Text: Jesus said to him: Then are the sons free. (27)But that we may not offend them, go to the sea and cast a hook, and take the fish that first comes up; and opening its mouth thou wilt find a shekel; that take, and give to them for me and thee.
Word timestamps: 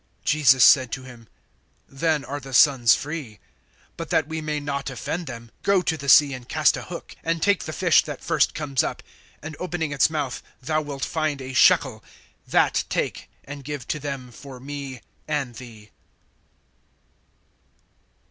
Jesus 0.25 0.63
said 0.63 0.91
to 0.93 1.03
him: 1.03 1.27
Then 1.87 2.25
are 2.25 2.39
the 2.39 2.55
sons 2.55 2.95
free. 2.95 3.37
(27)But 3.99 4.09
that 4.09 4.27
we 4.27 4.41
may 4.41 4.59
not 4.59 4.89
offend 4.89 5.27
them, 5.27 5.51
go 5.61 5.83
to 5.83 5.95
the 5.95 6.09
sea 6.09 6.33
and 6.33 6.49
cast 6.49 6.75
a 6.75 6.81
hook, 6.81 7.15
and 7.23 7.39
take 7.39 7.65
the 7.65 7.71
fish 7.71 8.03
that 8.05 8.23
first 8.23 8.55
comes 8.55 8.83
up; 8.83 9.03
and 9.43 9.55
opening 9.59 9.91
its 9.91 10.09
mouth 10.09 10.41
thou 10.59 10.81
wilt 10.81 11.05
find 11.05 11.39
a 11.39 11.53
shekel; 11.53 12.03
that 12.47 12.83
take, 12.89 13.29
and 13.43 13.63
give 13.63 13.87
to 13.89 13.99
them 13.99 14.31
for 14.31 14.59
me 14.59 15.01
and 15.27 15.57
thee. 15.57 15.91